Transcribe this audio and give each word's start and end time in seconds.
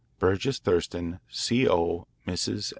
BURGESS 0.17 0.57
THURSTON, 0.57 1.19
c/o 1.29 2.07
Mrs. 2.27 2.57
S. 2.57 2.69